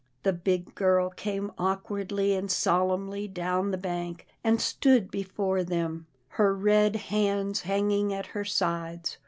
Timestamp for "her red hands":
6.41-7.61